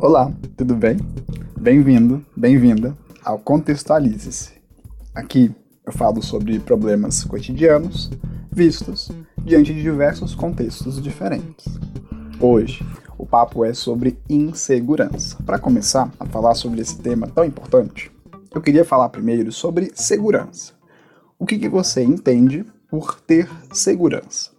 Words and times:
Olá, 0.00 0.30
tudo 0.56 0.74
bem? 0.74 0.98
Bem-vindo, 1.58 2.24
bem-vinda 2.36 2.96
ao 3.24 3.38
Contextualize-se. 3.38 4.52
Aqui 5.14 5.50
eu 5.84 5.92
falo 5.92 6.22
sobre 6.22 6.58
problemas 6.60 7.24
cotidianos 7.24 8.10
vistos 8.52 9.10
diante 9.42 9.74
de 9.74 9.82
diversos 9.82 10.34
contextos 10.34 11.02
diferentes. 11.02 11.66
Hoje, 12.38 12.86
o 13.18 13.26
papo 13.26 13.64
é 13.64 13.74
sobre 13.74 14.18
insegurança. 14.28 15.36
Para 15.44 15.58
começar 15.58 16.12
a 16.20 16.26
falar 16.26 16.54
sobre 16.54 16.80
esse 16.80 16.98
tema 16.98 17.26
tão 17.26 17.44
importante, 17.44 18.12
eu 18.54 18.60
queria 18.60 18.84
falar 18.84 19.08
primeiro 19.08 19.50
sobre 19.50 19.90
segurança. 19.94 20.72
O 21.38 21.46
que, 21.46 21.58
que 21.58 21.68
você 21.68 22.04
entende 22.04 22.64
por 22.88 23.20
ter 23.20 23.48
segurança? 23.72 24.53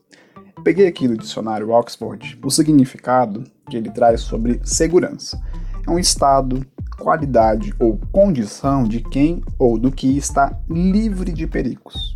Peguei 0.65 0.87
aqui 0.87 1.07
no 1.07 1.15
dicionário 1.15 1.69
Oxford 1.69 2.39
o 2.43 2.49
significado 2.49 3.43
que 3.69 3.77
ele 3.77 3.91
traz 3.91 4.21
sobre 4.21 4.59
segurança. 4.63 5.39
É 5.87 5.91
um 5.91 5.99
estado, 5.99 6.65
qualidade 6.97 7.71
ou 7.77 7.99
condição 8.11 8.83
de 8.83 8.99
quem 8.99 9.43
ou 9.59 9.77
do 9.77 9.91
que 9.91 10.17
está 10.17 10.57
livre 10.67 11.31
de 11.31 11.45
perigos, 11.45 12.15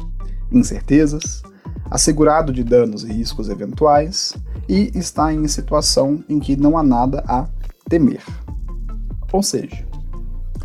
incertezas, 0.52 1.44
assegurado 1.92 2.52
de 2.52 2.64
danos 2.64 3.04
e 3.04 3.14
riscos 3.14 3.50
eventuais 3.50 4.36
e 4.68 4.90
está 4.96 5.32
em 5.32 5.48
situação 5.48 6.24
em 6.28 6.40
que 6.40 6.56
não 6.56 6.76
há 6.76 6.82
nada 6.82 7.24
a 7.28 7.48
temer. 7.88 8.24
Ou 9.32 9.44
seja, 9.44 9.86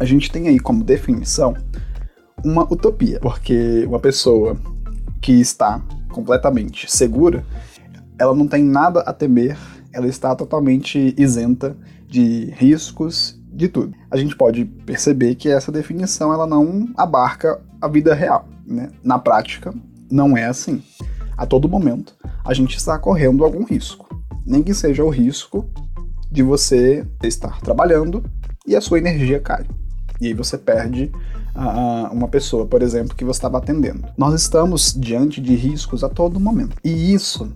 a 0.00 0.06
gente 0.06 0.32
tem 0.32 0.48
aí 0.48 0.58
como 0.58 0.82
definição 0.82 1.54
uma 2.42 2.62
utopia, 2.62 3.20
porque 3.20 3.84
uma 3.86 4.00
pessoa 4.00 4.56
que 5.20 5.32
está 5.32 5.82
completamente 6.14 6.90
segura, 6.90 7.44
ela 8.18 8.34
não 8.34 8.46
tem 8.46 8.62
nada 8.62 9.00
a 9.00 9.12
temer 9.12 9.56
ela 9.94 10.08
está 10.08 10.34
totalmente 10.34 11.14
isenta 11.16 11.76
de 12.08 12.52
riscos, 12.56 13.40
de 13.50 13.68
tudo. 13.68 13.94
A 14.10 14.16
gente 14.16 14.36
pode 14.36 14.64
perceber 14.64 15.36
que 15.36 15.48
essa 15.48 15.70
definição 15.70 16.32
ela 16.32 16.46
não 16.46 16.88
abarca 16.96 17.60
a 17.80 17.86
vida 17.86 18.12
real. 18.12 18.48
Né? 18.66 18.90
Na 19.02 19.18
prática, 19.18 19.72
não 20.10 20.36
é 20.36 20.46
assim. 20.46 20.82
A 21.36 21.46
todo 21.46 21.68
momento, 21.68 22.14
a 22.44 22.52
gente 22.52 22.76
está 22.76 22.98
correndo 22.98 23.44
algum 23.44 23.64
risco. 23.64 24.08
Nem 24.44 24.62
que 24.62 24.74
seja 24.74 25.04
o 25.04 25.08
risco 25.08 25.64
de 26.30 26.42
você 26.42 27.06
estar 27.22 27.60
trabalhando 27.60 28.24
e 28.66 28.74
a 28.74 28.80
sua 28.80 28.98
energia 28.98 29.38
cai. 29.38 29.64
E 30.20 30.26
aí 30.26 30.34
você 30.34 30.58
perde 30.58 31.12
uh, 31.54 32.12
uma 32.12 32.26
pessoa, 32.26 32.66
por 32.66 32.82
exemplo, 32.82 33.14
que 33.14 33.24
você 33.24 33.38
estava 33.38 33.58
atendendo. 33.58 34.06
Nós 34.16 34.34
estamos 34.34 34.92
diante 34.92 35.40
de 35.40 35.54
riscos 35.54 36.02
a 36.02 36.08
todo 36.08 36.40
momento. 36.40 36.76
E 36.82 37.12
isso 37.12 37.52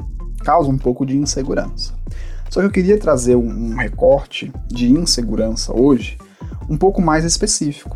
causa 0.48 0.70
um 0.70 0.78
pouco 0.78 1.04
de 1.04 1.14
insegurança. 1.14 1.92
Só 2.48 2.60
que 2.60 2.66
eu 2.66 2.70
queria 2.70 2.98
trazer 2.98 3.36
um, 3.36 3.74
recorte 3.74 4.50
de 4.66 4.90
insegurança 4.90 5.78
hoje 5.78 6.16
um 6.70 6.76
pouco 6.78 7.02
mais 7.02 7.22
específico, 7.22 7.94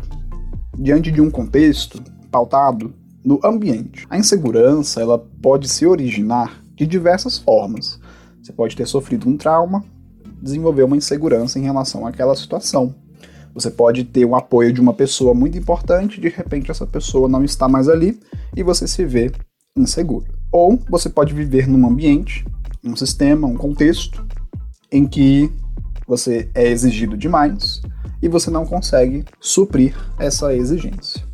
diante 0.77 1.11
de 1.11 1.19
um 1.19 1.31
contexto 1.31 1.99
pautado 2.29 2.93
no 3.25 3.39
ambiente. 3.43 4.05
A 4.07 4.19
insegurança 4.19 5.01
ela 5.01 5.17
pode 5.41 5.67
se 5.67 5.83
originar 5.87 6.61
de 6.75 6.85
diversas 6.85 7.39
formas. 7.39 7.99
Você 8.39 8.53
pode 8.53 8.75
ter 8.75 8.85
sofrido 8.85 9.27
um 9.27 9.35
trauma, 9.35 9.83
desenvolver 10.39 10.83
uma 10.83 10.97
insegurança 10.97 11.57
em 11.57 11.63
relação 11.63 12.05
àquela 12.05 12.35
situação. 12.35 12.93
Você 13.55 13.71
pode 13.71 14.03
ter 14.03 14.25
o 14.25 14.35
apoio 14.35 14.71
de 14.71 14.79
uma 14.79 14.93
pessoa 14.93 15.33
muito 15.33 15.57
importante, 15.57 16.21
de 16.21 16.29
repente 16.29 16.69
essa 16.69 16.85
pessoa 16.85 17.27
não 17.27 17.43
está 17.43 17.67
mais 17.67 17.89
ali 17.89 18.19
e 18.55 18.61
você 18.61 18.87
se 18.87 19.03
vê 19.03 19.31
inseguro. 19.75 20.42
Ou 20.53 20.79
você 20.87 21.09
pode 21.09 21.33
viver 21.33 21.67
num 21.67 21.87
ambiente, 21.87 22.45
um 22.83 22.95
sistema, 22.95 23.47
um 23.47 23.55
contexto 23.55 24.23
em 24.91 25.07
que 25.07 25.51
você 26.07 26.47
é 26.53 26.67
exigido 26.67 27.17
demais 27.17 27.81
e 28.21 28.27
você 28.27 28.51
não 28.51 28.63
consegue 28.63 29.25
suprir 29.39 29.97
essa 30.19 30.53
exigência. 30.53 31.25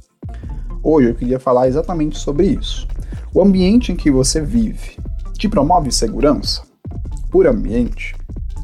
Hoje 0.82 1.10
eu 1.10 1.16
queria 1.16 1.38
falar 1.38 1.68
exatamente 1.68 2.18
sobre 2.18 2.48
isso. 2.48 2.88
O 3.34 3.42
ambiente 3.42 3.92
em 3.92 3.96
que 3.98 4.10
você 4.10 4.40
vive 4.40 4.98
te 5.38 5.50
promove 5.50 5.92
segurança? 5.92 6.64
Por 7.30 7.46
ambiente, 7.46 8.16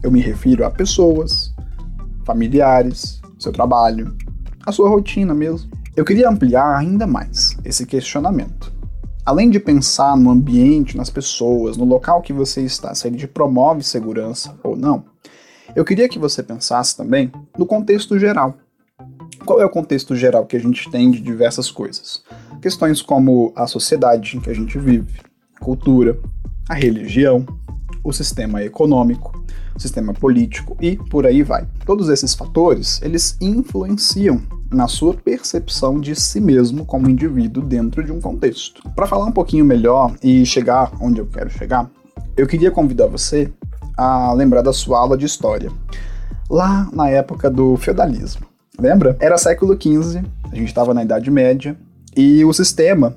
eu 0.02 0.10
me 0.10 0.22
refiro 0.22 0.66
a 0.66 0.72
pessoas, 0.72 1.54
familiares, 2.24 3.20
seu 3.38 3.52
trabalho, 3.52 4.16
a 4.66 4.72
sua 4.72 4.88
rotina 4.88 5.34
mesmo. 5.34 5.70
Eu 5.98 6.06
queria 6.06 6.30
ampliar 6.30 6.78
ainda 6.78 7.06
mais 7.06 7.58
esse 7.66 7.86
questionamento. 7.86 8.75
Além 9.26 9.50
de 9.50 9.60
pensar 9.60 10.16
no 10.16 10.30
ambiente, 10.30 10.96
nas 10.96 11.10
pessoas, 11.10 11.76
no 11.78 11.84
local 11.84 12.22
que 12.22 12.32
você 12.32 12.62
está, 12.62 12.94
se 12.94 13.08
ele 13.08 13.18
te 13.18 13.28
promove 13.28 13.82
segurança 13.82 14.56
ou 14.64 14.76
não, 14.76 15.04
eu 15.76 15.84
queria 15.84 16.08
que 16.08 16.20
você 16.20 16.44
pensasse 16.44 16.96
também 16.96 17.32
no 17.58 17.66
contexto 17.66 18.20
geral. 18.20 18.56
Qual 19.44 19.60
é 19.60 19.66
o 19.66 19.70
contexto 19.70 20.16
geral 20.16 20.46
que 20.46 20.56
a 20.56 20.60
gente 20.60 20.92
tem 20.92 21.10
de 21.10 21.20
diversas 21.20 21.72
coisas? 21.72 22.24
Questões 22.62 23.02
como 23.02 23.52
a 23.56 23.66
sociedade 23.66 24.38
em 24.38 24.40
que 24.40 24.50
a 24.50 24.54
gente 24.54 24.78
vive, 24.78 25.20
a 25.56 25.60
cultura, 25.60 26.20
a 26.70 26.76
religião, 26.76 27.44
o 28.04 28.14
sistema 28.14 28.64
econômico, 28.64 29.44
o 29.76 29.80
sistema 29.80 30.14
político 30.14 30.78
e 30.80 30.98
por 30.98 31.26
aí 31.26 31.42
vai. 31.42 31.68
Todos 31.84 32.10
esses 32.10 32.36
fatores, 32.36 33.02
eles 33.02 33.36
influenciam 33.42 34.42
na 34.76 34.88
sua 34.88 35.14
percepção 35.14 36.00
de 36.00 36.16
si 36.16 36.40
mesmo 36.40 36.86
como 36.86 37.10
indivíduo 37.10 37.64
dentro 37.64 38.04
de 38.04 38.12
um 38.12 38.20
contexto. 38.20 38.84
Para 38.96 39.08
falar 39.08 39.26
um 39.26 39.32
pouquinho 39.32 39.64
melhor 39.66 40.14
e 40.22 40.46
chegar 40.46 40.92
onde 41.00 41.20
eu 41.20 41.26
quero 41.26 41.50
chegar, 41.50 41.90
eu 42.36 42.46
queria 42.46 42.70
convidar 42.70 43.08
você 43.08 43.52
a 43.98 44.34
lembrar 44.34 44.62
da 44.62 44.74
sua 44.74 45.00
aula 45.00 45.18
de 45.18 45.26
história. 45.26 45.72
Lá 46.50 46.90
na 46.92 47.10
época 47.10 47.50
do 47.50 47.78
feudalismo. 47.78 48.46
Lembra? 48.78 49.16
Era 49.20 49.38
século 49.38 49.74
XV, 49.74 50.22
a 50.52 50.56
gente 50.56 50.68
estava 50.68 50.94
na 50.94 51.04
Idade 51.04 51.32
Média, 51.32 51.78
e 52.16 52.44
o 52.44 52.54
sistema 52.54 53.16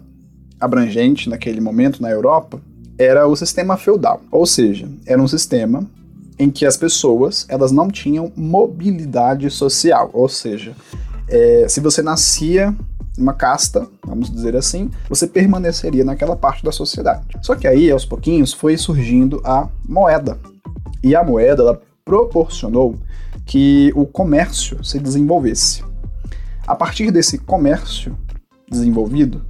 abrangente 0.61 1.29
naquele 1.29 1.61
momento 1.61 2.01
na 2.01 2.11
Europa 2.11 2.61
era 2.97 3.27
o 3.27 3.37
sistema 3.37 3.77
feudal, 3.77 4.23
ou 4.31 4.47
seja, 4.47 4.89
era 5.07 5.21
um 5.21 5.29
sistema 5.29 5.85
em 6.39 6.51
que 6.51 6.65
as 6.65 6.77
pessoas 6.77 7.45
elas 7.49 7.73
não 7.73 7.89
tinham 7.89 8.33
mobilidade 8.37 9.51
social, 9.51 10.11
ou 10.13 10.29
seja, 10.29 10.75
é, 11.29 11.67
se 11.69 11.81
você 11.81 12.03
nascia 12.03 12.75
uma 13.17 13.35
casta, 13.35 13.87
vamos 14.07 14.31
dizer 14.31 14.57
assim, 14.57 14.91
você 15.09 15.27
permaneceria 15.27 16.05
naquela 16.05 16.37
parte 16.37 16.65
da 16.65 16.71
sociedade. 16.71 17.27
Só 17.43 17.55
que 17.55 17.67
aí, 17.67 17.91
aos 17.91 18.05
pouquinhos, 18.05 18.53
foi 18.53 18.77
surgindo 18.77 19.41
a 19.45 19.69
moeda. 19.87 20.39
E 21.03 21.17
a 21.17 21.25
moeda 21.25 21.63
ela 21.63 21.83
proporcionou 22.05 22.97
que 23.45 23.93
o 23.95 24.07
comércio 24.07 24.83
se 24.85 24.99
desenvolvesse. 24.99 25.83
A 26.67 26.75
partir 26.75 27.11
desse 27.11 27.39
comércio 27.39 28.17
desenvolvido, 28.71 29.43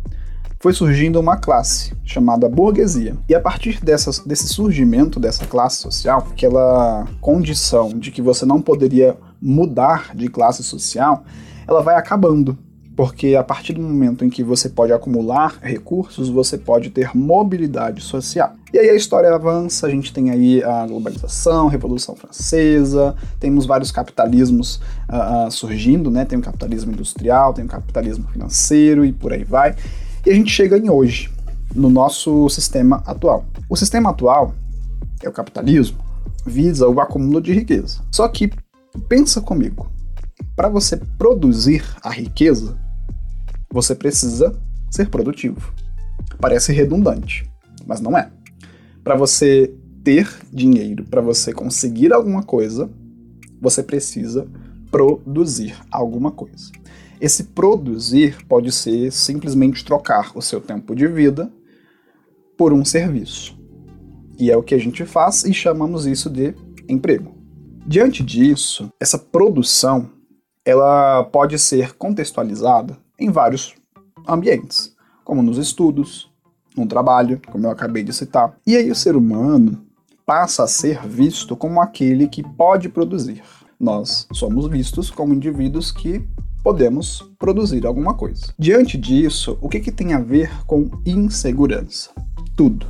foi 0.60 0.72
surgindo 0.72 1.20
uma 1.20 1.36
classe 1.36 1.92
chamada 2.04 2.48
burguesia. 2.48 3.16
E 3.28 3.34
a 3.34 3.40
partir 3.40 3.80
desse 3.82 4.48
surgimento 4.48 5.20
dessa 5.20 5.46
classe 5.46 5.76
social, 5.76 6.26
aquela 6.30 7.06
condição 7.20 7.90
de 7.90 8.10
que 8.10 8.20
você 8.20 8.44
não 8.44 8.60
poderia 8.60 9.16
mudar 9.40 10.16
de 10.16 10.28
classe 10.28 10.64
social, 10.64 11.24
ela 11.68 11.82
vai 11.82 11.96
acabando. 11.96 12.56
Porque 12.96 13.36
a 13.36 13.44
partir 13.44 13.74
do 13.74 13.80
momento 13.80 14.24
em 14.24 14.28
que 14.28 14.42
você 14.42 14.68
pode 14.68 14.92
acumular 14.92 15.56
recursos, 15.62 16.28
você 16.28 16.58
pode 16.58 16.90
ter 16.90 17.14
mobilidade 17.14 18.00
social. 18.00 18.54
E 18.72 18.78
aí 18.78 18.90
a 18.90 18.94
história 18.96 19.32
avança, 19.32 19.86
a 19.86 19.90
gente 19.90 20.12
tem 20.12 20.30
aí 20.30 20.64
a 20.64 20.84
globalização, 20.84 21.68
a 21.68 21.70
Revolução 21.70 22.16
Francesa, 22.16 23.14
temos 23.38 23.66
vários 23.66 23.92
capitalismos 23.92 24.80
uh, 25.08 25.46
uh, 25.46 25.50
surgindo, 25.50 26.10
né? 26.10 26.24
Tem 26.24 26.36
o 26.36 26.42
capitalismo 26.42 26.90
industrial, 26.90 27.54
tem 27.54 27.64
o 27.64 27.68
capitalismo 27.68 28.26
financeiro 28.32 29.04
e 29.04 29.12
por 29.12 29.32
aí 29.32 29.44
vai. 29.44 29.76
E 30.26 30.30
a 30.30 30.34
gente 30.34 30.50
chega 30.50 30.76
em 30.76 30.90
hoje, 30.90 31.30
no 31.72 31.88
nosso 31.88 32.48
sistema 32.48 33.00
atual. 33.06 33.44
O 33.70 33.76
sistema 33.76 34.10
atual, 34.10 34.54
é 35.22 35.28
o 35.28 35.32
capitalismo, 35.32 35.98
visa 36.44 36.88
o 36.88 37.00
acúmulo 37.00 37.40
de 37.40 37.52
riqueza. 37.52 38.00
Só 38.10 38.26
que 38.26 38.50
pensa 39.08 39.40
comigo, 39.40 39.86
para 40.58 40.68
você 40.68 40.96
produzir 41.16 41.84
a 42.02 42.10
riqueza, 42.10 42.76
você 43.72 43.94
precisa 43.94 44.60
ser 44.90 45.08
produtivo. 45.08 45.72
Parece 46.40 46.72
redundante, 46.72 47.48
mas 47.86 48.00
não 48.00 48.18
é. 48.18 48.32
Para 49.04 49.14
você 49.14 49.72
ter 50.02 50.28
dinheiro, 50.52 51.04
para 51.04 51.20
você 51.20 51.52
conseguir 51.52 52.12
alguma 52.12 52.42
coisa, 52.42 52.90
você 53.60 53.84
precisa 53.84 54.48
produzir 54.90 55.76
alguma 55.92 56.32
coisa. 56.32 56.72
Esse 57.20 57.44
produzir 57.44 58.44
pode 58.48 58.72
ser 58.72 59.12
simplesmente 59.12 59.84
trocar 59.84 60.36
o 60.36 60.42
seu 60.42 60.60
tempo 60.60 60.92
de 60.92 61.06
vida 61.06 61.48
por 62.56 62.72
um 62.72 62.84
serviço. 62.84 63.56
E 64.36 64.50
é 64.50 64.56
o 64.56 64.64
que 64.64 64.74
a 64.74 64.78
gente 64.78 65.04
faz 65.04 65.44
e 65.44 65.54
chamamos 65.54 66.04
isso 66.04 66.28
de 66.28 66.52
emprego. 66.88 67.38
Diante 67.86 68.24
disso, 68.24 68.92
essa 68.98 69.20
produção 69.20 70.17
ela 70.68 71.24
pode 71.24 71.58
ser 71.58 71.94
contextualizada 71.94 72.94
em 73.18 73.30
vários 73.30 73.74
ambientes, 74.28 74.94
como 75.24 75.42
nos 75.42 75.56
estudos, 75.56 76.30
num 76.76 76.86
trabalho, 76.86 77.40
como 77.50 77.66
eu 77.66 77.70
acabei 77.70 78.02
de 78.02 78.12
citar. 78.12 78.54
E 78.66 78.76
aí 78.76 78.90
o 78.90 78.94
ser 78.94 79.16
humano 79.16 79.80
passa 80.26 80.64
a 80.64 80.68
ser 80.68 81.00
visto 81.08 81.56
como 81.56 81.80
aquele 81.80 82.28
que 82.28 82.42
pode 82.42 82.90
produzir. 82.90 83.42
Nós 83.80 84.28
somos 84.34 84.66
vistos 84.66 85.10
como 85.10 85.32
indivíduos 85.32 85.90
que 85.90 86.22
podemos 86.62 87.26
produzir 87.38 87.86
alguma 87.86 88.12
coisa. 88.12 88.52
Diante 88.58 88.98
disso, 88.98 89.56
o 89.62 89.70
que, 89.70 89.80
que 89.80 89.90
tem 89.90 90.12
a 90.12 90.20
ver 90.20 90.50
com 90.66 90.90
insegurança? 91.06 92.10
Tudo. 92.54 92.86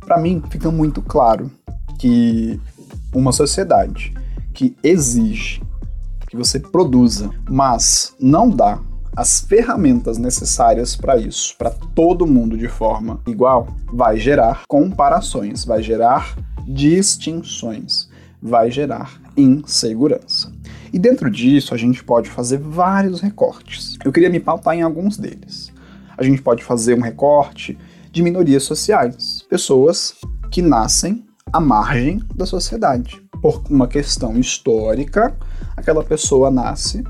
Para 0.00 0.16
mim, 0.16 0.42
fica 0.48 0.70
muito 0.70 1.02
claro 1.02 1.50
que 1.98 2.58
uma 3.12 3.30
sociedade 3.30 4.14
que 4.54 4.74
exige 4.82 5.60
que 6.28 6.36
você 6.36 6.60
produza, 6.60 7.30
mas 7.48 8.14
não 8.20 8.48
dá 8.48 8.80
as 9.16 9.40
ferramentas 9.40 10.16
necessárias 10.16 10.94
para 10.94 11.16
isso, 11.16 11.56
para 11.58 11.70
todo 11.70 12.26
mundo 12.26 12.56
de 12.56 12.68
forma 12.68 13.20
igual, 13.26 13.68
vai 13.92 14.16
gerar 14.16 14.62
comparações, 14.68 15.64
vai 15.64 15.82
gerar 15.82 16.36
distinções, 16.68 18.08
vai 18.40 18.70
gerar 18.70 19.20
insegurança. 19.36 20.52
E 20.92 20.98
dentro 20.98 21.30
disso, 21.30 21.74
a 21.74 21.76
gente 21.76 22.04
pode 22.04 22.30
fazer 22.30 22.58
vários 22.58 23.20
recortes. 23.20 23.96
Eu 24.04 24.12
queria 24.12 24.30
me 24.30 24.40
pautar 24.40 24.76
em 24.76 24.82
alguns 24.82 25.16
deles. 25.16 25.72
A 26.16 26.22
gente 26.22 26.40
pode 26.40 26.62
fazer 26.62 26.94
um 26.94 27.02
recorte 27.02 27.76
de 28.12 28.22
minorias 28.22 28.62
sociais, 28.62 29.44
pessoas 29.48 30.14
que 30.50 30.62
nascem 30.62 31.24
à 31.52 31.60
margem 31.60 32.22
da 32.34 32.46
sociedade. 32.46 33.27
Por 33.40 33.62
uma 33.70 33.86
questão 33.86 34.38
histórica, 34.38 35.36
aquela 35.76 36.02
pessoa 36.02 36.50
nasce 36.50 37.04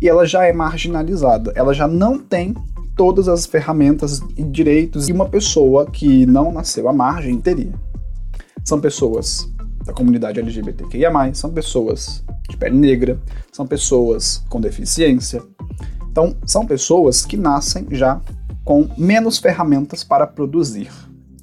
e 0.00 0.08
ela 0.08 0.26
já 0.26 0.44
é 0.44 0.52
marginalizada, 0.52 1.52
ela 1.54 1.72
já 1.72 1.88
não 1.88 2.18
tem 2.18 2.54
todas 2.96 3.28
as 3.28 3.46
ferramentas 3.46 4.20
e 4.36 4.42
direitos 4.42 5.06
que 5.06 5.12
uma 5.12 5.28
pessoa 5.28 5.86
que 5.86 6.26
não 6.26 6.50
nasceu 6.52 6.88
à 6.88 6.92
margem 6.92 7.40
teria. 7.40 7.72
São 8.64 8.80
pessoas 8.80 9.48
da 9.84 9.92
comunidade 9.92 10.40
LGBTQIA, 10.40 11.10
são 11.32 11.50
pessoas 11.52 12.24
de 12.48 12.56
pele 12.56 12.76
negra, 12.76 13.20
são 13.52 13.66
pessoas 13.66 14.42
com 14.48 14.60
deficiência. 14.60 15.42
Então, 16.10 16.36
são 16.44 16.66
pessoas 16.66 17.24
que 17.24 17.36
nascem 17.36 17.86
já 17.92 18.20
com 18.64 18.88
menos 18.98 19.38
ferramentas 19.38 20.02
para 20.04 20.26
produzir 20.26 20.90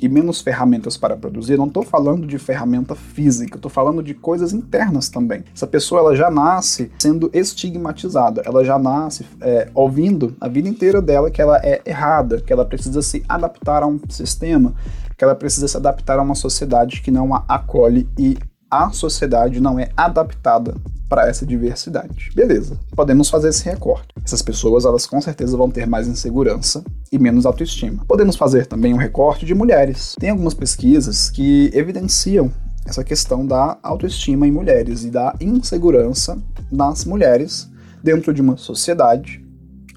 e 0.06 0.10
menos 0.10 0.40
ferramentas 0.40 0.96
para 0.98 1.16
produzir, 1.16 1.57
não 1.57 1.66
estou 1.66 1.81
falando 1.81 2.28
de 2.28 2.38
ferramenta 2.38 2.94
física, 2.94 3.57
estou 3.57 3.72
falando 3.72 4.04
de 4.04 4.13
coisas 4.13 4.54
internas 4.54 5.10
também. 5.10 5.44
Essa 5.54 5.66
pessoa 5.66 6.00
ela 6.00 6.16
já 6.16 6.30
nasce 6.30 6.92
sendo 7.00 7.28
estigmatizada, 7.34 8.44
ela 8.46 8.63
já 8.63 8.78
nasce 8.78 9.25
é, 9.42 9.68
ouvindo 9.74 10.36
a 10.40 10.48
vida 10.48 10.69
inteira 10.69 11.02
dela 11.02 11.31
que 11.31 11.42
ela 11.42 11.60
é 11.63 11.81
errada, 11.84 12.40
que 12.40 12.54
ela 12.54 12.63
precisa 12.63 13.02
se 13.02 13.24
adaptar 13.28 13.81
a 13.81 13.88
um 13.88 14.00
sistema, 14.07 14.75
que 15.18 15.24
ela 15.24 15.34
precisa 15.34 15.68
se 15.68 15.75
adaptar 15.75 16.19
a 16.19 16.22
uma 16.22 16.36
sociedade 16.36 17.02
que 17.02 17.10
não 17.10 17.34
a 17.34 17.44
acolhe 17.48 18.07
e 18.18 18.38
a 18.70 18.90
sociedade 18.92 19.60
não 19.60 19.80
é 19.80 19.90
adaptada 19.96 20.76
para 21.08 21.28
essa 21.28 21.46
diversidade. 21.46 22.32
Beleza, 22.36 22.80
podemos 22.96 23.30
fazer 23.30 23.50
esse 23.50 23.64
recorte. 23.64 24.08
Essas 24.24 24.42
pessoas, 24.42 24.86
elas 24.86 25.06
com 25.06 25.22
certeza 25.22 25.56
vão 25.56 25.70
ter 25.70 25.86
mais 25.86 26.08
insegurança 26.08 26.84
e 27.12 27.20
menos 27.20 27.46
autoestima. 27.46 28.04
Podemos 28.08 28.36
fazer 28.36 28.66
também 28.66 28.94
um 28.94 28.98
recorte 28.98 29.46
de 29.46 29.54
mulheres. 29.54 30.16
Tem 30.20 30.32
algumas 30.32 30.54
pesquisas 30.54 31.30
que 31.30 31.70
evidenciam 31.74 32.52
essa 32.86 33.04
questão 33.04 33.46
da 33.46 33.78
autoestima 33.82 34.48
em 34.48 34.52
mulheres 34.52 35.04
e 35.04 35.10
da 35.10 35.34
insegurança 35.40 36.38
nas 36.72 37.06
mulheres 37.06 37.70
dentro 38.04 38.34
de 38.34 38.42
uma 38.42 38.58
sociedade 38.58 39.44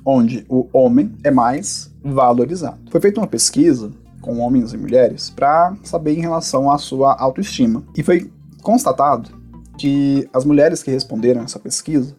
onde 0.05 0.47
o 0.49 0.69
homem 0.73 1.15
é 1.23 1.31
mais 1.31 1.93
valorizado. 2.03 2.79
Foi 2.91 3.01
feita 3.01 3.21
uma 3.21 3.27
pesquisa 3.27 3.91
com 4.23 4.39
homens 4.39 4.73
e 4.73 4.77
mulheres 4.77 5.31
para 5.31 5.77
saber 5.83 6.17
em 6.17 6.21
relação 6.21 6.71
à 6.71 6.79
sua 6.79 7.15
autoestima. 7.15 7.83
E 7.97 8.03
foi 8.03 8.31
constatado 8.69 9.31
que 9.79 10.29
as 10.31 10.45
mulheres 10.45 10.83
que 10.83 10.91
responderam 10.91 11.41
essa 11.41 11.59
pesquisa, 11.59 12.15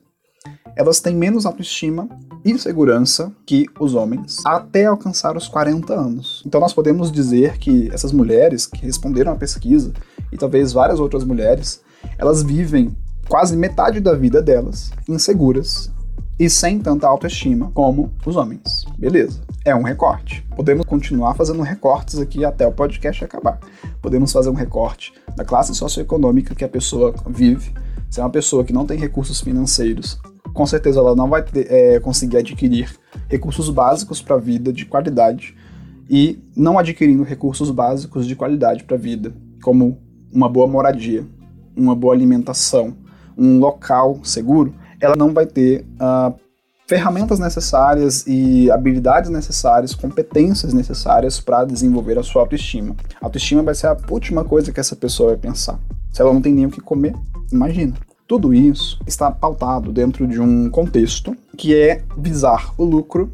elas 0.75 0.99
têm 0.99 1.15
menos 1.15 1.45
autoestima 1.45 2.09
e 2.43 2.57
segurança 2.57 3.31
que 3.45 3.67
os 3.79 3.93
homens 3.93 4.37
até 4.43 4.85
alcançar 4.85 5.37
os 5.37 5.47
40 5.47 5.93
anos. 5.93 6.41
Então 6.47 6.59
nós 6.59 6.73
podemos 6.73 7.11
dizer 7.11 7.59
que 7.59 7.87
essas 7.93 8.11
mulheres 8.11 8.65
que 8.65 8.83
responderam 8.83 9.31
à 9.31 9.35
pesquisa 9.35 9.93
e 10.31 10.37
talvez 10.37 10.73
várias 10.73 10.99
outras 10.99 11.23
mulheres, 11.23 11.83
elas 12.17 12.41
vivem 12.41 12.97
quase 13.27 13.55
metade 13.55 13.99
da 13.99 14.15
vida 14.15 14.41
delas 14.41 14.89
inseguras 15.07 15.91
e 16.39 16.49
sem 16.49 16.79
tanta 16.79 17.05
autoestima 17.05 17.69
como 17.73 18.11
os 18.25 18.37
homens. 18.37 18.85
Beleza, 18.97 19.41
é 19.65 19.75
um 19.75 19.83
recorte. 19.83 20.45
Podemos 20.55 20.85
continuar 20.85 21.33
fazendo 21.35 21.61
recortes 21.61 22.17
aqui 22.17 22.45
até 22.45 22.65
o 22.65 22.71
podcast 22.71 23.25
acabar. 23.25 23.59
Podemos 24.01 24.31
fazer 24.31 24.49
um 24.49 24.53
recorte 24.53 25.13
da 25.35 25.43
classe 25.43 25.75
socioeconômica 25.75 26.55
que 26.55 26.63
a 26.63 26.69
pessoa 26.69 27.13
vive. 27.27 27.73
Se 28.09 28.21
é 28.21 28.23
uma 28.23 28.29
pessoa 28.29 28.63
que 28.63 28.71
não 28.71 28.85
tem 28.85 28.97
recursos 28.97 29.41
financeiros, 29.41 30.17
com 30.53 30.65
certeza 30.65 30.99
ela 30.99 31.15
não 31.15 31.29
vai 31.29 31.43
ter, 31.43 31.69
é, 31.69 31.99
conseguir 31.99 32.37
adquirir 32.37 32.89
recursos 33.27 33.69
básicos 33.69 34.21
para 34.21 34.37
a 34.37 34.39
vida 34.39 34.71
de 34.71 34.85
qualidade. 34.85 35.55
E 36.09 36.41
não 36.55 36.79
adquirindo 36.79 37.21
recursos 37.21 37.69
básicos 37.69 38.25
de 38.25 38.35
qualidade 38.35 38.83
para 38.85 38.95
a 38.95 38.99
vida, 38.99 39.33
como 39.61 40.01
uma 40.31 40.49
boa 40.49 40.65
moradia, 40.65 41.23
uma 41.75 41.95
boa 41.95 42.13
alimentação, 42.13 42.95
um 43.37 43.59
local 43.59 44.19
seguro, 44.23 44.73
ela 45.01 45.15
não 45.15 45.33
vai 45.33 45.45
ter 45.45 45.85
uh, 45.95 46.33
ferramentas 46.87 47.37
necessárias 47.37 48.25
e 48.25 48.71
habilidades 48.71 49.29
necessárias, 49.29 49.93
competências 49.93 50.73
necessárias 50.73 51.39
para 51.39 51.63
desenvolver 51.63 52.17
a 52.17 52.23
sua 52.23 52.41
autoestima. 52.41 52.95
A 53.21 53.25
autoestima 53.25 53.61
vai 53.61 53.75
ser 53.75 53.87
a 53.87 53.97
última 54.09 54.43
coisa 54.43 54.71
que 54.71 54.79
essa 54.79 54.95
pessoa 54.95 55.29
vai 55.29 55.37
pensar. 55.37 55.79
Se 56.11 56.21
ela 56.21 56.33
não 56.33 56.41
tem 56.41 56.53
nem 56.53 56.65
o 56.65 56.71
que 56.71 56.81
comer, 56.81 57.13
imagina. 57.51 57.93
Tudo 58.27 58.53
isso 58.53 58.99
está 59.05 59.31
pautado 59.31 59.91
dentro 59.91 60.27
de 60.27 60.39
um 60.39 60.69
contexto 60.69 61.35
que 61.55 61.75
é 61.75 62.03
visar 62.17 62.73
o 62.77 62.83
lucro 62.83 63.31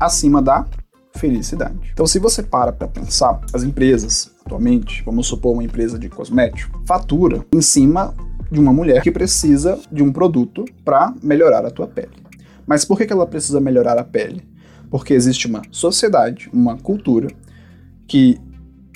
acima 0.00 0.40
da 0.40 0.66
felicidade. 1.14 1.90
Então, 1.92 2.06
se 2.06 2.18
você 2.18 2.42
para 2.42 2.72
para 2.72 2.88
pensar, 2.88 3.40
as 3.52 3.62
empresas 3.62 4.30
atualmente, 4.44 5.02
vamos 5.04 5.26
supor 5.26 5.52
uma 5.52 5.64
empresa 5.64 5.98
de 5.98 6.08
cosmético, 6.08 6.82
fatura 6.86 7.44
em 7.52 7.60
cima 7.62 8.14
de 8.54 8.60
uma 8.60 8.72
mulher 8.72 9.02
que 9.02 9.10
precisa 9.10 9.78
de 9.90 10.02
um 10.02 10.12
produto 10.12 10.64
para 10.84 11.12
melhorar 11.22 11.66
a 11.66 11.70
tua 11.70 11.88
pele. 11.88 12.24
Mas 12.66 12.84
por 12.84 12.96
que 12.96 13.12
ela 13.12 13.26
precisa 13.26 13.60
melhorar 13.60 13.98
a 13.98 14.04
pele? 14.04 14.42
Porque 14.88 15.12
existe 15.12 15.46
uma 15.46 15.60
sociedade, 15.70 16.48
uma 16.52 16.78
cultura 16.78 17.28
que 18.06 18.38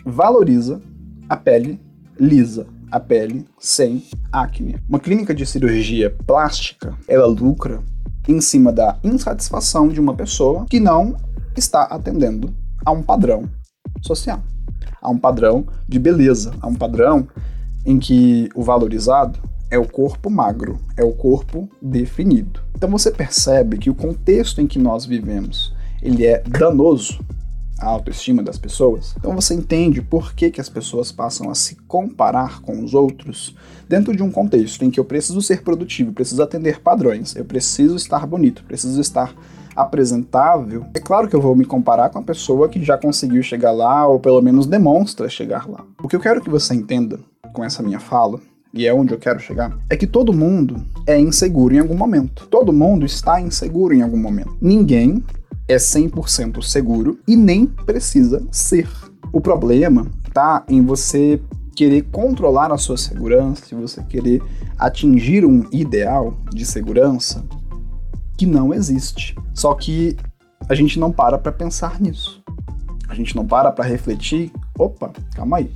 valoriza 0.04 0.80
a 1.28 1.36
pele 1.36 1.78
lisa, 2.18 2.66
a 2.90 2.98
pele 2.98 3.44
sem 3.58 4.04
acne. 4.32 4.76
Uma 4.88 5.00
clínica 5.00 5.34
de 5.34 5.44
cirurgia 5.44 6.14
plástica, 6.26 6.96
ela 7.06 7.26
lucra 7.26 7.82
em 8.26 8.40
cima 8.40 8.72
da 8.72 8.98
insatisfação 9.02 9.88
de 9.88 10.00
uma 10.00 10.14
pessoa 10.14 10.66
que 10.70 10.78
não 10.78 11.16
está 11.56 11.82
atendendo 11.82 12.54
a 12.84 12.92
um 12.92 13.02
padrão 13.02 13.44
social, 14.02 14.42
a 15.02 15.10
um 15.10 15.18
padrão 15.18 15.66
de 15.88 15.98
beleza, 15.98 16.52
a 16.60 16.66
um 16.68 16.74
padrão 16.74 17.26
em 17.88 17.98
que 17.98 18.50
o 18.54 18.62
valorizado 18.62 19.38
é 19.70 19.78
o 19.78 19.88
corpo 19.88 20.28
magro, 20.28 20.78
é 20.94 21.02
o 21.02 21.12
corpo 21.12 21.66
definido. 21.80 22.60
Então 22.76 22.90
você 22.90 23.10
percebe 23.10 23.78
que 23.78 23.88
o 23.88 23.94
contexto 23.94 24.60
em 24.60 24.66
que 24.66 24.78
nós 24.78 25.06
vivemos, 25.06 25.74
ele 26.02 26.26
é 26.26 26.42
danoso 26.46 27.18
à 27.80 27.86
autoestima 27.86 28.42
das 28.42 28.58
pessoas. 28.58 29.14
Então 29.16 29.34
você 29.34 29.54
entende 29.54 30.02
por 30.02 30.34
que, 30.34 30.50
que 30.50 30.60
as 30.60 30.68
pessoas 30.68 31.10
passam 31.10 31.48
a 31.48 31.54
se 31.54 31.76
comparar 31.86 32.60
com 32.60 32.84
os 32.84 32.92
outros 32.92 33.56
dentro 33.88 34.14
de 34.14 34.22
um 34.22 34.30
contexto 34.30 34.84
em 34.84 34.90
que 34.90 35.00
eu 35.00 35.04
preciso 35.04 35.40
ser 35.40 35.62
produtivo, 35.62 36.12
preciso 36.12 36.42
atender 36.42 36.82
padrões, 36.82 37.34
eu 37.34 37.44
preciso 37.46 37.96
estar 37.96 38.26
bonito, 38.26 38.64
preciso 38.64 39.00
estar 39.00 39.34
apresentável, 39.74 40.84
é 40.92 40.98
claro 40.98 41.26
que 41.26 41.36
eu 41.36 41.40
vou 41.40 41.56
me 41.56 41.64
comparar 41.64 42.10
com 42.10 42.18
a 42.18 42.22
pessoa 42.22 42.68
que 42.68 42.84
já 42.84 42.98
conseguiu 42.98 43.42
chegar 43.42 43.70
lá, 43.70 44.06
ou 44.06 44.20
pelo 44.20 44.42
menos 44.42 44.66
demonstra 44.66 45.28
chegar 45.30 45.66
lá. 45.66 45.86
O 46.02 46.08
que 46.08 46.16
eu 46.16 46.20
quero 46.20 46.42
que 46.42 46.50
você 46.50 46.74
entenda 46.74 47.20
com 47.58 47.64
essa 47.64 47.82
minha 47.82 47.98
fala 47.98 48.40
e 48.72 48.86
é 48.86 48.94
onde 48.94 49.12
eu 49.12 49.18
quero 49.18 49.40
chegar, 49.40 49.76
é 49.90 49.96
que 49.96 50.06
todo 50.06 50.32
mundo 50.32 50.86
é 51.04 51.18
inseguro 51.18 51.74
em 51.74 51.80
algum 51.80 51.96
momento. 51.96 52.46
Todo 52.46 52.72
mundo 52.72 53.04
está 53.04 53.40
inseguro 53.40 53.92
em 53.92 54.00
algum 54.00 54.16
momento. 54.16 54.56
Ninguém 54.60 55.24
é 55.66 55.74
100% 55.74 56.62
seguro 56.62 57.18
e 57.26 57.34
nem 57.34 57.66
precisa 57.66 58.46
ser. 58.52 58.88
O 59.32 59.40
problema 59.40 60.06
tá 60.32 60.64
em 60.68 60.80
você 60.84 61.42
querer 61.74 62.02
controlar 62.12 62.70
a 62.70 62.78
sua 62.78 62.96
segurança, 62.96 63.66
se 63.66 63.74
você 63.74 64.04
querer 64.04 64.40
atingir 64.78 65.44
um 65.44 65.66
ideal 65.72 66.38
de 66.54 66.64
segurança 66.64 67.44
que 68.36 68.46
não 68.46 68.72
existe. 68.72 69.34
Só 69.52 69.74
que 69.74 70.16
a 70.68 70.76
gente 70.76 71.00
não 71.00 71.10
para 71.10 71.36
para 71.36 71.50
pensar 71.50 72.00
nisso. 72.00 72.40
A 73.08 73.14
gente 73.16 73.34
não 73.34 73.44
para 73.44 73.72
para 73.72 73.84
refletir, 73.84 74.52
opa, 74.78 75.10
calma 75.34 75.56
aí 75.56 75.72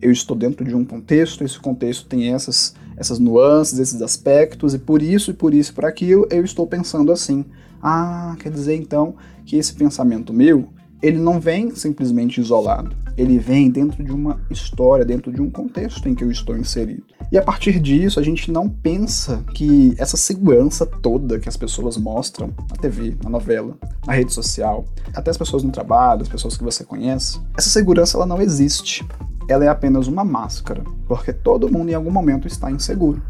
eu 0.00 0.10
estou 0.10 0.36
dentro 0.36 0.64
de 0.64 0.74
um 0.74 0.84
contexto, 0.84 1.44
esse 1.44 1.58
contexto 1.58 2.06
tem 2.06 2.32
essas, 2.32 2.74
essas 2.96 3.18
nuances, 3.18 3.78
esses 3.78 4.00
aspectos, 4.02 4.74
e 4.74 4.78
por 4.78 5.02
isso, 5.02 5.30
e 5.30 5.34
por 5.34 5.54
isso, 5.54 5.74
por 5.74 5.84
aquilo, 5.84 6.26
eu 6.30 6.44
estou 6.44 6.66
pensando 6.66 7.12
assim. 7.12 7.44
Ah, 7.82 8.36
quer 8.38 8.50
dizer 8.50 8.74
então 8.74 9.14
que 9.44 9.56
esse 9.56 9.74
pensamento 9.74 10.32
meu, 10.32 10.68
ele 11.02 11.18
não 11.18 11.40
vem 11.40 11.74
simplesmente 11.74 12.40
isolado. 12.40 12.94
Ele 13.16 13.38
vem 13.38 13.70
dentro 13.70 14.02
de 14.02 14.12
uma 14.12 14.40
história, 14.50 15.04
dentro 15.04 15.32
de 15.32 15.42
um 15.42 15.50
contexto 15.50 16.08
em 16.08 16.14
que 16.14 16.24
eu 16.24 16.30
estou 16.30 16.56
inserido. 16.56 17.04
E 17.32 17.38
a 17.38 17.42
partir 17.42 17.78
disso, 17.78 18.18
a 18.18 18.22
gente 18.22 18.50
não 18.50 18.68
pensa 18.68 19.44
que 19.54 19.94
essa 19.98 20.16
segurança 20.16 20.84
toda 20.86 21.38
que 21.38 21.48
as 21.48 21.56
pessoas 21.56 21.96
mostram 21.96 22.52
na 22.68 22.76
TV, 22.76 23.16
na 23.22 23.30
novela, 23.30 23.76
na 24.06 24.12
rede 24.12 24.32
social, 24.32 24.84
até 25.14 25.30
as 25.30 25.36
pessoas 25.36 25.62
no 25.62 25.70
trabalho, 25.70 26.22
as 26.22 26.28
pessoas 26.28 26.56
que 26.56 26.64
você 26.64 26.84
conhece, 26.84 27.40
essa 27.56 27.68
segurança 27.68 28.16
ela 28.16 28.26
não 28.26 28.40
existe. 28.40 29.04
Ela 29.50 29.64
é 29.64 29.68
apenas 29.68 30.06
uma 30.06 30.24
máscara, 30.24 30.84
porque 31.08 31.32
todo 31.32 31.70
mundo 31.70 31.90
em 31.90 31.94
algum 31.94 32.10
momento 32.10 32.46
está 32.46 32.70
inseguro. 32.70 33.20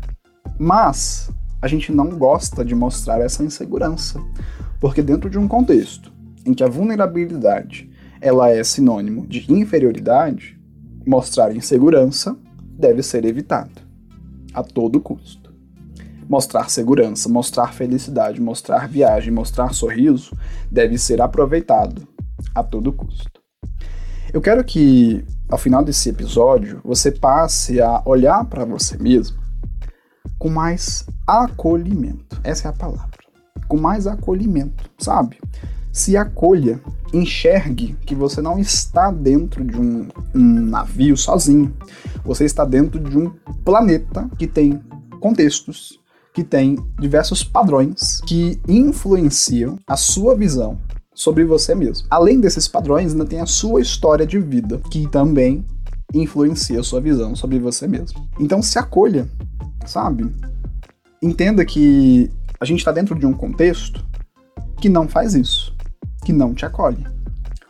Mas 0.59 1.31
a 1.63 1.67
gente 1.67 1.91
não 1.91 2.11
gosta 2.11 2.63
de 2.63 2.75
mostrar 2.75 3.21
essa 3.21 3.43
insegurança, 3.43 4.21
porque 4.79 5.03
dentro 5.03 5.31
de 5.31 5.39
um 5.39 5.49
contexto 5.49 6.13
em 6.45 6.53
que 6.53 6.63
a 6.63 6.69
vulnerabilidade 6.69 7.91
ela 8.21 8.51
é 8.51 8.63
sinônimo 8.63 9.27
de 9.27 9.51
inferioridade, 9.51 10.61
mostrar 11.07 11.57
insegurança 11.57 12.37
deve 12.79 13.03
ser 13.03 13.25
evitado 13.25 13.81
a 14.53 14.63
todo 14.63 15.01
custo. 15.01 15.51
Mostrar 16.29 16.69
segurança, 16.69 17.29
mostrar 17.29 17.73
felicidade, 17.73 18.41
mostrar 18.41 18.87
viagem, 18.87 19.33
mostrar 19.33 19.73
sorriso 19.73 20.37
deve 20.71 20.99
ser 20.99 21.23
aproveitado 21.23 22.07
a 22.55 22.63
todo 22.63 22.93
custo. 22.93 23.41
Eu 24.33 24.41
quero 24.41 24.63
que, 24.63 25.25
ao 25.51 25.59
final 25.59 25.85
desse 25.85 26.09
episódio, 26.09 26.81
você 26.85 27.11
passe 27.11 27.81
a 27.81 28.03
olhar 28.05 28.45
para 28.45 28.65
você 28.65 28.97
mesmo 28.97 29.39
com 30.39 30.49
mais 30.49 31.05
acolhimento. 31.27 32.41
Essa 32.43 32.69
é 32.69 32.71
a 32.71 32.75
palavra. 32.75 33.19
Com 33.69 33.79
mais 33.79 34.07
acolhimento, 34.07 34.91
sabe? 34.99 35.39
se 35.93 36.17
acolha, 36.17 36.81
enxergue 37.13 37.97
que 38.07 38.15
você 38.15 38.41
não 38.41 38.59
está 38.59 39.11
dentro 39.11 39.65
de 39.65 39.77
um, 39.77 40.07
um, 40.35 40.61
navio 40.67 41.17
sozinho. 41.17 41.75
Você 42.25 42.45
está 42.45 42.65
dentro 42.65 43.01
de 43.01 43.19
um 43.19 43.31
planeta 43.65 44.29
que 44.39 44.47
tem 44.47 44.81
contextos, 45.21 45.99
que 46.33 46.45
tem 46.45 46.79
diversos 46.99 47.43
padrões 47.43 48.21
que 48.21 48.61
influenciam 48.69 49.79
a 49.87 49.97
sua 49.97 50.37
visão 50.37 50.79
sobre 51.21 51.45
você 51.45 51.75
mesmo. 51.75 52.07
Além 52.09 52.41
desses 52.41 52.67
padrões, 52.67 53.13
ainda 53.13 53.27
tem 53.27 53.43
a 53.43 53.47
sua 53.47 53.83
história 53.83 54.27
de 54.27 54.39
vida, 54.39 54.81
que 54.91 55.07
também 55.07 55.63
influencia 56.15 56.81
a 56.81 56.83
sua 56.83 56.99
visão 56.99 57.37
sobre 57.37 57.59
você 57.59 57.87
mesmo. 57.87 58.27
Então 58.41 58.63
se 58.63 58.79
acolha, 58.79 59.29
sabe? 59.85 60.33
Entenda 61.21 61.63
que 61.63 62.31
a 62.59 62.65
gente 62.65 62.79
está 62.79 62.91
dentro 62.91 63.15
de 63.15 63.27
um 63.27 63.35
contexto 63.35 64.03
que 64.81 64.89
não 64.89 65.07
faz 65.07 65.35
isso 65.35 65.75
que 66.25 66.33
não 66.33 66.55
te 66.55 66.65
acolhe. 66.65 67.05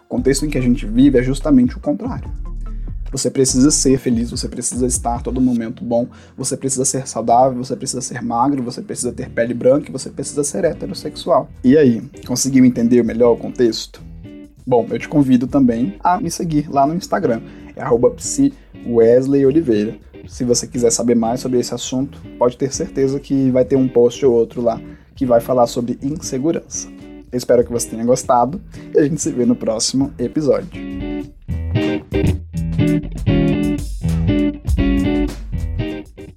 O 0.05 0.09
contexto 0.09 0.47
em 0.47 0.51
que 0.51 0.59
a 0.59 0.63
gente 0.63 0.87
vive 0.87 1.19
é 1.19 1.23
justamente 1.23 1.77
o 1.77 1.81
contrário. 1.81 2.31
Você 3.13 3.31
precisa 3.31 3.71
ser 3.71 3.99
feliz, 3.99 4.31
você 4.31 4.49
precisa 4.49 4.87
estar 4.87 5.23
todo 5.23 5.41
momento 5.41 5.85
bom, 5.85 6.07
você 6.37 6.57
precisa 6.57 6.85
ser 6.85 7.09
saudável, 7.09 7.63
você 7.63 7.75
precisa 7.75 8.01
ser 8.01 8.23
magro, 8.23 8.63
você 8.63 8.81
precisa 8.81 9.13
ter 9.13 9.29
pele 9.31 9.53
branca, 9.53 9.91
você 9.91 10.11
precisa 10.11 10.45
ser 10.45 10.65
heterossexual. 10.65 11.49
E 11.65 11.77
aí, 11.77 12.03
conseguiu 12.27 12.65
entender 12.65 13.03
melhor 13.03 13.33
o 13.33 13.37
contexto? 13.37 14.01
Bom, 14.67 14.87
eu 14.91 14.99
te 14.99 15.09
convido 15.09 15.47
também 15.47 15.97
a 15.99 16.21
me 16.21 16.31
seguir 16.31 16.69
lá 16.71 16.87
no 16.87 16.95
Instagram, 16.95 17.41
é 17.75 17.83
@wesleyoliveira. 18.87 19.99
Se 20.29 20.45
você 20.45 20.67
quiser 20.67 20.93
saber 20.93 21.17
mais 21.17 21.41
sobre 21.41 21.59
esse 21.59 21.75
assunto, 21.75 22.21
pode 22.39 22.57
ter 22.57 22.73
certeza 22.73 23.19
que 23.19 23.51
vai 23.51 23.65
ter 23.65 23.75
um 23.75 23.89
post 23.89 24.25
ou 24.25 24.33
outro 24.33 24.63
lá 24.63 24.81
que 25.17 25.27
vai 25.27 25.41
falar 25.41 25.67
sobre 25.67 25.99
insegurança. 26.01 26.89
Eu 27.33 27.37
espero 27.37 27.65
que 27.65 27.73
você 27.73 27.89
tenha 27.89 28.05
gostado 28.05 28.61
e 28.95 28.99
a 28.99 29.03
gente 29.03 29.21
se 29.21 29.31
vê 29.31 29.45
no 29.45 29.57
próximo 29.57 30.13
episódio. 30.19 31.10
thank 33.01 33.29
you 33.29 33.40